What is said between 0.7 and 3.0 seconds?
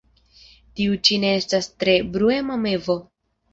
Tiu ĉi ne estas tre bruema mevo.